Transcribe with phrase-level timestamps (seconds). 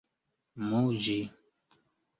[0.69, 1.21] muĝi